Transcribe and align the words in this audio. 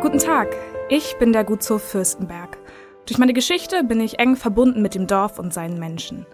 Guten 0.00 0.18
Tag, 0.18 0.56
ich 0.88 1.18
bin 1.18 1.34
der 1.34 1.44
Gutshof 1.44 1.82
Fürstenberg. 1.82 2.56
Durch 3.04 3.18
meine 3.18 3.34
Geschichte 3.34 3.84
bin 3.84 4.00
ich 4.00 4.18
eng 4.18 4.34
verbunden 4.34 4.80
mit 4.80 4.94
dem 4.94 5.06
Dorf 5.06 5.38
und 5.38 5.52
seinen 5.52 5.78
Menschen. 5.78 6.24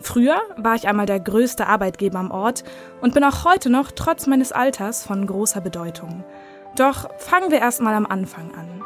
Früher 0.00 0.40
war 0.56 0.74
ich 0.74 0.88
einmal 0.88 1.06
der 1.06 1.20
größte 1.20 1.68
Arbeitgeber 1.68 2.18
am 2.18 2.32
Ort 2.32 2.64
und 3.00 3.14
bin 3.14 3.22
auch 3.22 3.44
heute 3.44 3.70
noch 3.70 3.92
trotz 3.92 4.26
meines 4.26 4.50
Alters 4.50 5.06
von 5.06 5.24
großer 5.24 5.60
Bedeutung. 5.60 6.24
Doch 6.74 7.16
fangen 7.16 7.52
wir 7.52 7.60
erstmal 7.60 7.94
am 7.94 8.06
Anfang 8.06 8.50
an. 8.56 8.82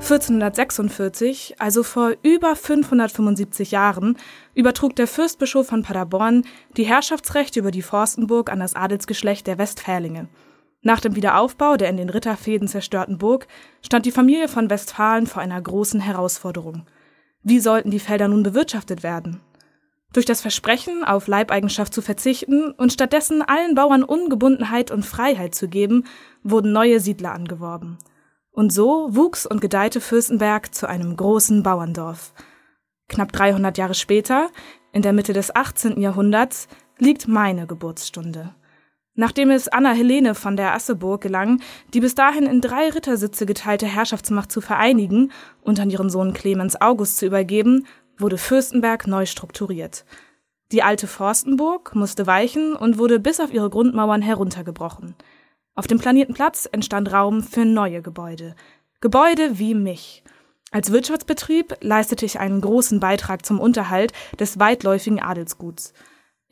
1446, 0.00 1.54
also 1.58 1.82
vor 1.82 2.12
über 2.22 2.54
575 2.54 3.70
Jahren, 3.70 4.18
übertrug 4.54 4.94
der 4.96 5.06
Fürstbischof 5.06 5.68
von 5.68 5.82
Paderborn 5.82 6.44
die 6.76 6.84
Herrschaftsrechte 6.84 7.60
über 7.60 7.70
die 7.70 7.80
Forstenburg 7.80 8.52
an 8.52 8.60
das 8.60 8.76
Adelsgeschlecht 8.76 9.46
der 9.46 9.56
Westfälinge– 9.56 10.28
nach 10.82 11.00
dem 11.00 11.14
Wiederaufbau 11.14 11.76
der 11.76 11.88
in 11.88 11.96
den 11.96 12.10
Ritterfäden 12.10 12.66
zerstörten 12.66 13.16
Burg 13.16 13.46
stand 13.82 14.04
die 14.04 14.12
Familie 14.12 14.48
von 14.48 14.68
Westfalen 14.68 15.26
vor 15.26 15.40
einer 15.40 15.60
großen 15.60 16.00
Herausforderung. 16.00 16.86
Wie 17.44 17.60
sollten 17.60 17.90
die 17.90 18.00
Felder 18.00 18.28
nun 18.28 18.42
bewirtschaftet 18.42 19.04
werden? 19.04 19.40
Durch 20.12 20.26
das 20.26 20.42
Versprechen, 20.42 21.04
auf 21.04 21.26
Leibeigenschaft 21.28 21.94
zu 21.94 22.02
verzichten 22.02 22.72
und 22.72 22.92
stattdessen 22.92 23.42
allen 23.42 23.74
Bauern 23.74 24.02
Ungebundenheit 24.02 24.90
und 24.90 25.06
Freiheit 25.06 25.54
zu 25.54 25.68
geben, 25.68 26.04
wurden 26.42 26.72
neue 26.72 27.00
Siedler 27.00 27.32
angeworben. 27.32 27.98
Und 28.50 28.72
so 28.72 29.08
wuchs 29.14 29.46
und 29.46 29.60
gedeihte 29.60 30.00
Fürstenberg 30.00 30.74
zu 30.74 30.86
einem 30.86 31.16
großen 31.16 31.62
Bauerndorf. 31.62 32.34
Knapp 33.08 33.32
300 33.32 33.78
Jahre 33.78 33.94
später, 33.94 34.50
in 34.92 35.00
der 35.00 35.14
Mitte 35.14 35.32
des 35.32 35.54
18. 35.54 35.98
Jahrhunderts, 36.00 36.68
liegt 36.98 37.26
meine 37.26 37.66
Geburtsstunde. 37.66 38.54
Nachdem 39.14 39.50
es 39.50 39.68
Anna 39.68 39.92
Helene 39.92 40.34
von 40.34 40.56
der 40.56 40.72
Asseburg 40.74 41.20
gelang, 41.20 41.60
die 41.92 42.00
bis 42.00 42.14
dahin 42.14 42.44
in 42.44 42.62
drei 42.62 42.88
Rittersitze 42.88 43.44
geteilte 43.44 43.86
Herrschaftsmacht 43.86 44.50
zu 44.50 44.62
vereinigen 44.62 45.32
und 45.60 45.78
an 45.80 45.90
ihren 45.90 46.08
Sohn 46.08 46.32
Clemens 46.32 46.80
August 46.80 47.18
zu 47.18 47.26
übergeben, 47.26 47.86
wurde 48.16 48.38
Fürstenberg 48.38 49.06
neu 49.06 49.26
strukturiert. 49.26 50.06
Die 50.72 50.82
alte 50.82 51.06
Forstenburg 51.06 51.94
musste 51.94 52.26
weichen 52.26 52.74
und 52.74 52.96
wurde 52.96 53.20
bis 53.20 53.40
auf 53.40 53.52
ihre 53.52 53.68
Grundmauern 53.68 54.22
heruntergebrochen. 54.22 55.14
Auf 55.74 55.86
dem 55.86 55.98
planierten 55.98 56.34
Platz 56.34 56.66
entstand 56.70 57.12
Raum 57.12 57.42
für 57.42 57.66
neue 57.66 58.00
Gebäude. 58.00 58.54
Gebäude 59.02 59.58
wie 59.58 59.74
mich. 59.74 60.22
Als 60.70 60.90
Wirtschaftsbetrieb 60.90 61.76
leistete 61.82 62.24
ich 62.24 62.40
einen 62.40 62.62
großen 62.62 63.00
Beitrag 63.00 63.44
zum 63.44 63.60
Unterhalt 63.60 64.14
des 64.40 64.58
weitläufigen 64.58 65.20
Adelsguts. 65.20 65.92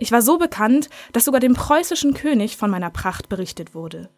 Ich 0.00 0.12
war 0.12 0.22
so 0.22 0.38
bekannt, 0.38 0.88
dass 1.12 1.26
sogar 1.26 1.40
dem 1.40 1.52
preußischen 1.52 2.14
König 2.14 2.56
von 2.56 2.70
meiner 2.70 2.88
Pracht 2.88 3.28
berichtet 3.28 3.74
wurde. 3.74 4.08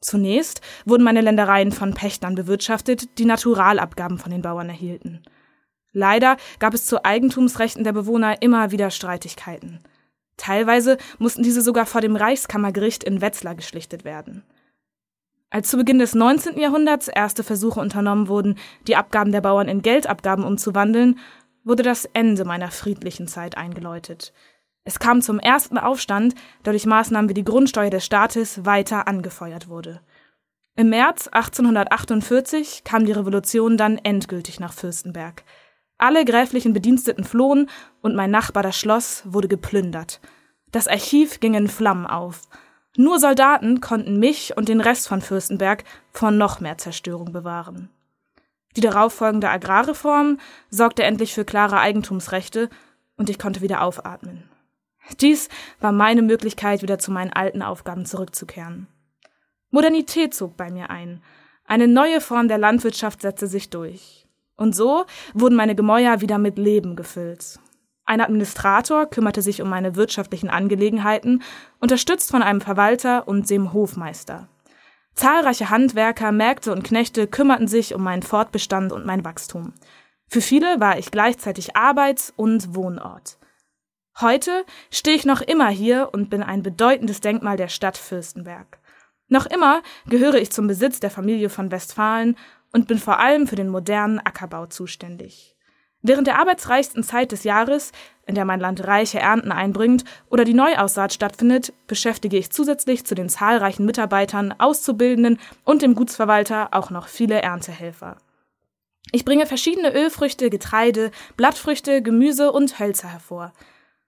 Zunächst 0.00 0.60
wurden 0.84 1.04
meine 1.04 1.20
Ländereien 1.20 1.70
von 1.70 1.94
Pächtern 1.94 2.34
bewirtschaftet, 2.34 3.16
die 3.18 3.24
Naturalabgaben 3.24 4.18
von 4.18 4.32
den 4.32 4.42
Bauern 4.42 4.68
erhielten. 4.68 5.22
Leider 5.92 6.36
gab 6.58 6.74
es 6.74 6.86
zu 6.86 7.04
Eigentumsrechten 7.04 7.84
der 7.84 7.92
Bewohner 7.92 8.42
immer 8.42 8.72
wieder 8.72 8.90
Streitigkeiten. 8.90 9.84
Teilweise 10.36 10.98
mussten 11.20 11.44
diese 11.44 11.62
sogar 11.62 11.86
vor 11.86 12.00
dem 12.00 12.16
Reichskammergericht 12.16 13.04
in 13.04 13.20
Wetzlar 13.20 13.54
geschlichtet 13.54 14.04
werden. 14.04 14.42
Als 15.48 15.70
zu 15.70 15.76
Beginn 15.76 16.00
des 16.00 16.16
19. 16.16 16.58
Jahrhunderts 16.58 17.06
erste 17.06 17.44
Versuche 17.44 17.78
unternommen 17.78 18.26
wurden, 18.26 18.58
die 18.88 18.96
Abgaben 18.96 19.30
der 19.30 19.42
Bauern 19.42 19.68
in 19.68 19.80
Geldabgaben 19.80 20.42
umzuwandeln, 20.42 21.20
wurde 21.62 21.84
das 21.84 22.04
Ende 22.04 22.44
meiner 22.44 22.72
friedlichen 22.72 23.28
Zeit 23.28 23.56
eingeläutet. 23.56 24.32
Es 24.84 24.98
kam 24.98 25.22
zum 25.22 25.38
ersten 25.38 25.78
Aufstand, 25.78 26.34
der 26.64 26.74
durch 26.74 26.84
Maßnahmen 26.84 27.30
wie 27.30 27.34
die 27.34 27.44
Grundsteuer 27.44 27.90
des 27.90 28.04
Staates 28.04 28.66
weiter 28.66 29.08
angefeuert 29.08 29.68
wurde. 29.68 30.00
Im 30.76 30.90
März 30.90 31.28
1848 31.28 32.84
kam 32.84 33.06
die 33.06 33.12
Revolution 33.12 33.76
dann 33.76 33.96
endgültig 33.96 34.60
nach 34.60 34.72
Fürstenberg. 34.72 35.42
Alle 35.96 36.24
gräflichen 36.24 36.72
Bediensteten 36.72 37.24
flohen 37.24 37.70
und 38.02 38.14
mein 38.14 38.30
Nachbar 38.30 38.62
das 38.62 38.78
Schloss 38.78 39.22
wurde 39.24 39.48
geplündert. 39.48 40.20
Das 40.70 40.88
Archiv 40.88 41.40
ging 41.40 41.54
in 41.54 41.68
Flammen 41.68 42.06
auf. 42.06 42.42
Nur 42.96 43.18
Soldaten 43.18 43.80
konnten 43.80 44.18
mich 44.18 44.56
und 44.56 44.68
den 44.68 44.80
Rest 44.80 45.08
von 45.08 45.22
Fürstenberg 45.22 45.84
vor 46.12 46.30
noch 46.30 46.60
mehr 46.60 46.76
Zerstörung 46.76 47.32
bewahren. 47.32 47.88
Die 48.76 48.80
darauffolgende 48.80 49.48
Agrarreform 49.48 50.38
sorgte 50.68 51.04
endlich 51.04 51.32
für 51.32 51.44
klare 51.44 51.78
Eigentumsrechte 51.78 52.68
und 53.16 53.30
ich 53.30 53.38
konnte 53.38 53.60
wieder 53.60 53.82
aufatmen. 53.82 54.42
Dies 55.20 55.48
war 55.80 55.92
meine 55.92 56.22
Möglichkeit, 56.22 56.82
wieder 56.82 56.98
zu 56.98 57.10
meinen 57.10 57.32
alten 57.32 57.62
Aufgaben 57.62 58.06
zurückzukehren. 58.06 58.86
Modernität 59.70 60.34
zog 60.34 60.56
bei 60.56 60.70
mir 60.70 60.90
ein. 60.90 61.22
Eine 61.66 61.88
neue 61.88 62.20
Form 62.20 62.48
der 62.48 62.58
Landwirtschaft 62.58 63.22
setzte 63.22 63.46
sich 63.46 63.70
durch. 63.70 64.26
Und 64.56 64.74
so 64.74 65.04
wurden 65.32 65.56
meine 65.56 65.74
Gemäuer 65.74 66.20
wieder 66.20 66.38
mit 66.38 66.58
Leben 66.58 66.94
gefüllt. 66.96 67.58
Ein 68.06 68.20
Administrator 68.20 69.06
kümmerte 69.06 69.42
sich 69.42 69.62
um 69.62 69.68
meine 69.68 69.96
wirtschaftlichen 69.96 70.50
Angelegenheiten, 70.50 71.42
unterstützt 71.80 72.30
von 72.30 72.42
einem 72.42 72.60
Verwalter 72.60 73.26
und 73.26 73.48
dem 73.48 73.72
Hofmeister. 73.72 74.48
Zahlreiche 75.14 75.70
Handwerker, 75.70 76.32
Mägde 76.32 76.72
und 76.72 76.84
Knechte 76.84 77.26
kümmerten 77.26 77.68
sich 77.68 77.94
um 77.94 78.02
meinen 78.02 78.22
Fortbestand 78.22 78.92
und 78.92 79.06
mein 79.06 79.24
Wachstum. 79.24 79.72
Für 80.28 80.40
viele 80.40 80.80
war 80.80 80.98
ich 80.98 81.10
gleichzeitig 81.10 81.76
Arbeits- 81.76 82.32
und 82.36 82.74
Wohnort. 82.74 83.38
Heute 84.20 84.64
stehe 84.92 85.16
ich 85.16 85.24
noch 85.24 85.40
immer 85.40 85.68
hier 85.68 86.10
und 86.12 86.30
bin 86.30 86.44
ein 86.44 86.62
bedeutendes 86.62 87.20
Denkmal 87.20 87.56
der 87.56 87.66
Stadt 87.66 87.98
Fürstenberg. 87.98 88.78
Noch 89.26 89.46
immer 89.46 89.82
gehöre 90.06 90.36
ich 90.36 90.52
zum 90.52 90.68
Besitz 90.68 91.00
der 91.00 91.10
Familie 91.10 91.50
von 91.50 91.72
Westfalen 91.72 92.36
und 92.72 92.86
bin 92.86 92.98
vor 92.98 93.18
allem 93.18 93.48
für 93.48 93.56
den 93.56 93.68
modernen 93.68 94.20
Ackerbau 94.20 94.66
zuständig. 94.66 95.56
Während 96.00 96.28
der 96.28 96.38
arbeitsreichsten 96.38 97.02
Zeit 97.02 97.32
des 97.32 97.42
Jahres, 97.42 97.90
in 98.24 98.36
der 98.36 98.44
mein 98.44 98.60
Land 98.60 98.86
reiche 98.86 99.18
Ernten 99.18 99.50
einbringt 99.50 100.04
oder 100.30 100.44
die 100.44 100.54
Neuaussaat 100.54 101.12
stattfindet, 101.12 101.72
beschäftige 101.88 102.36
ich 102.36 102.52
zusätzlich 102.52 103.04
zu 103.04 103.16
den 103.16 103.28
zahlreichen 103.28 103.84
Mitarbeitern, 103.84 104.54
Auszubildenden 104.56 105.40
und 105.64 105.82
dem 105.82 105.96
Gutsverwalter 105.96 106.68
auch 106.70 106.90
noch 106.90 107.08
viele 107.08 107.42
Erntehelfer. 107.42 108.18
Ich 109.10 109.24
bringe 109.24 109.46
verschiedene 109.46 109.92
Ölfrüchte, 109.92 110.50
Getreide, 110.50 111.10
Blattfrüchte, 111.36 112.00
Gemüse 112.00 112.52
und 112.52 112.78
Hölzer 112.78 113.08
hervor– 113.08 113.52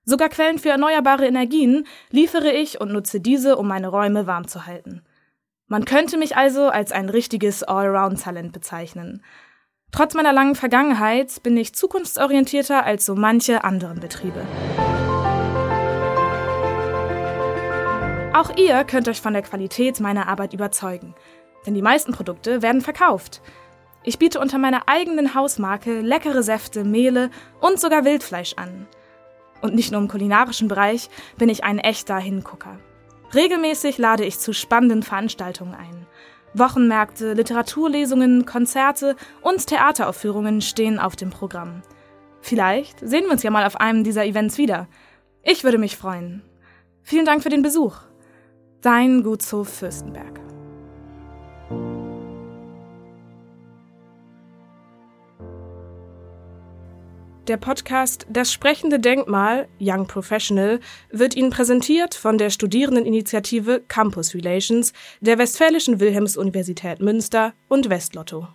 Sogar 0.09 0.29
Quellen 0.29 0.61
für 0.61 0.69
erneuerbare 0.69 1.27
Energien 1.27 1.85
liefere 2.13 2.53
ich 2.53 2.81
und 2.81 2.93
nutze 2.93 3.21
diese, 3.21 3.57
um 3.57 3.67
meine 3.67 3.89
Räume 3.89 4.29
warm 4.29 4.47
zu 4.47 4.65
halten. 4.65 5.03
Man 5.67 5.85
könnte 5.85 6.17
mich 6.17 6.37
also 6.37 6.69
als 6.69 6.93
ein 6.93 7.09
richtiges 7.09 7.65
Allround-Talent 7.65 8.53
bezeichnen. 8.53 9.25
Trotz 9.91 10.15
meiner 10.15 10.33
langen 10.33 10.55
Vergangenheit 10.55 11.43
bin 11.43 11.57
ich 11.57 11.75
zukunftsorientierter 11.75 12.85
als 12.85 13.05
so 13.05 13.17
manche 13.17 13.65
anderen 13.65 13.99
Betriebe. 13.99 14.47
Auch 18.33 18.57
ihr 18.57 18.85
könnt 18.85 19.09
euch 19.09 19.21
von 19.21 19.33
der 19.33 19.43
Qualität 19.43 19.99
meiner 19.99 20.29
Arbeit 20.29 20.55
überzeugen, 20.55 21.17
denn 21.67 21.75
die 21.75 21.83
meisten 21.83 22.13
Produkte 22.13 22.63
werden 22.63 22.81
verkauft. 22.81 23.43
Ich 24.05 24.21
biete 24.21 24.39
unter 24.39 24.59
meiner 24.59 24.87
eigenen 24.87 25.35
Hausmarke 25.35 26.01
leckere 26.01 26.45
Säfte, 26.45 26.85
Mehle 26.85 27.31
und 27.61 27.81
sogar 27.81 28.05
Wildfleisch 28.05 28.55
an. 28.55 28.87
Und 29.67 29.75
nicht 29.75 29.91
nur 29.91 30.01
im 30.01 30.07
kulinarischen 30.07 30.69
Bereich 30.69 31.11
bin 31.39 31.49
ich 31.49 31.65
ein 31.65 31.81
echter 31.81 32.19
Hingucker. 32.19 32.79
Regelmäßig 33.35 33.99
lade 33.99 34.25
ich 34.25 34.39
zu 34.39 34.53
spannenden 34.53 35.03
Veranstaltungen 35.03 35.75
ein. 35.75 36.07
Wochenmärkte, 36.55 37.33
Literaturlesungen, 37.33 38.47
Konzerte 38.47 39.17
und 39.43 39.67
Theateraufführungen 39.67 40.61
stehen 40.61 41.01
auf 41.01 41.17
dem 41.17 41.31
Programm. 41.31 41.83
Vielleicht 42.41 43.01
sehen 43.01 43.25
wir 43.25 43.33
uns 43.33 43.43
ja 43.43 43.51
mal 43.51 43.67
auf 43.67 43.81
einem 43.81 44.05
dieser 44.05 44.25
Events 44.25 44.57
wieder. 44.57 44.87
Ich 45.43 45.65
würde 45.65 45.79
mich 45.79 45.97
freuen. 45.97 46.43
Vielen 47.03 47.27
Dank 47.27 47.43
für 47.43 47.49
den 47.49 47.63
Besuch. 47.63 47.97
Dein 48.83 49.25
Gutshof 49.25 49.69
Fürstenberg. 49.69 50.41
Der 57.49 57.59
Podcast 57.59 58.27
Das 58.29 58.53
sprechende 58.53 58.99
Denkmal 58.99 59.69
Young 59.81 60.09
Professional 60.09 60.81
wird 61.13 61.37
Ihnen 61.37 61.51
präsentiert 61.51 62.17
von 62.17 62.39
der 62.39 62.51
Studierendeninitiative 62.51 63.85
Campus 63.87 64.35
Relations 64.35 64.93
der 65.21 65.39
Westfälischen 65.39 66.01
Wilhelms-Universität 66.01 67.01
Münster 67.01 67.53
und 67.69 67.89
Westlotto. 67.89 68.49